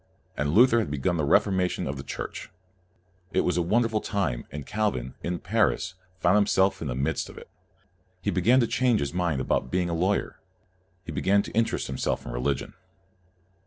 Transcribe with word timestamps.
And 0.35 0.55
Luther 0.55 0.79
had 0.79 0.89
begun 0.89 1.17
the 1.17 1.23
Reformation 1.23 1.85
of 1.85 1.95
the 1.95 2.01
Church. 2.03 2.49
It 3.33 3.41
was 3.41 3.55
a 3.55 3.61
wonderful 3.61 4.01
time, 4.01 4.47
and 4.51 4.65
Calvin, 4.65 5.13
in 5.21 5.37
Paris, 5.37 5.93
found 6.19 6.37
himself 6.37 6.81
in 6.81 6.87
the 6.87 6.95
midst 6.95 7.29
of 7.29 7.37
it. 7.37 7.51
He 8.19 8.31
be 8.31 8.41
gan 8.41 8.59
to 8.61 8.65
change 8.65 8.99
his 8.99 9.13
mind 9.13 9.41
about 9.41 9.69
being 9.69 9.89
a 9.89 9.93
lawyer. 9.93 10.39
He 11.05 11.11
began 11.11 11.43
to 11.43 11.51
interest 11.51 11.85
himself 11.85 12.25
in 12.25 12.31
religion. 12.31 12.73